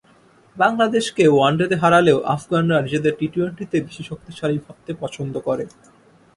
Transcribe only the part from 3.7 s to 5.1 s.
বেশি শক্তিশালী ভাবতে